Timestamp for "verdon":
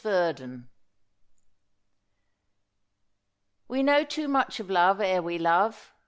0.03-0.63